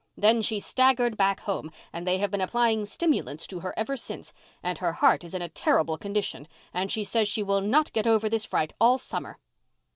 Then 0.17 0.41
she 0.41 0.59
staggered 0.59 1.15
back 1.15 1.41
home 1.41 1.69
and 1.93 2.07
they 2.07 2.17
have 2.17 2.31
been 2.31 2.41
applying 2.41 2.87
stimulants 2.87 3.45
to 3.45 3.59
her 3.59 3.71
ever 3.77 3.95
since, 3.95 4.33
and 4.63 4.79
her 4.79 4.93
heart 4.93 5.23
is 5.23 5.35
in 5.35 5.43
a 5.43 5.47
terrible 5.47 5.99
condition 5.99 6.47
and 6.73 6.91
she 6.91 7.03
says 7.03 7.27
she 7.27 7.43
will 7.43 7.61
not 7.61 7.93
get 7.93 8.07
over 8.07 8.27
this 8.27 8.45
fright 8.47 8.73
all 8.81 8.97
summer." 8.97 9.37